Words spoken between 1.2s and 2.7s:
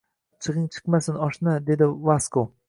oshna,– dedi Vasko.